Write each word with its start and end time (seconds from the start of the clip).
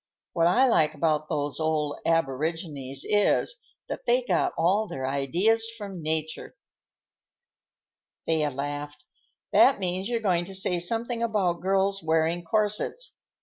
What 0.33 0.47
I 0.47 0.67
like 0.67 0.95
about 0.95 1.29
those 1.29 1.59
old 1.59 1.99
aborigines 2.07 3.05
is, 3.07 3.57
that 3.87 4.07
they 4.07 4.23
got 4.23 4.51
all 4.57 4.87
their 4.87 5.05
ideas 5.05 5.69
from 5.77 6.01
nature." 6.01 6.55
Thea 8.25 8.49
laughed. 8.49 9.03
"That 9.53 9.79
means 9.79 10.09
you're 10.09 10.19
going 10.19 10.45
to 10.45 10.55
say 10.55 10.79
something 10.79 11.21
about 11.21 11.61
girls' 11.61 12.01
wearing 12.01 12.43
corsets. 12.43 13.15